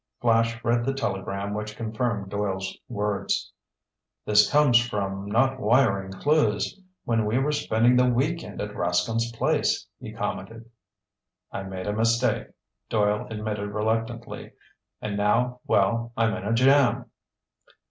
[0.19, 3.51] Flash read the telegram which confirmed Doyle's words.
[4.25, 9.85] "This comes from not wiring Clewes we were spending the week end at Rascomb's place,"
[9.99, 10.67] he commented.
[11.51, 12.47] "I made a mistake,"
[12.89, 14.53] Doyle admitted reluctantly.
[15.03, 17.11] "And now, well, I'm in a jam."